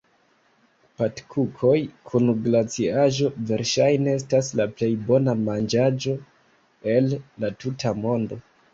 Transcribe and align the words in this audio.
Patkukoj 1.01 1.73
kun 2.11 2.31
glaciaĵo, 2.47 3.31
verŝajne 3.53 4.17
estas 4.23 4.51
la 4.63 4.69
plej 4.75 4.91
bona 5.13 5.39
manĝaĵo 5.45 6.19
el 6.99 7.17
la 7.45 7.57
tuta 7.65 7.99
mondo. 8.05 8.45